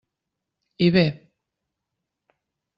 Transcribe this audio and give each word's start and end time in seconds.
I 0.85 0.87
bé? 0.97 1.05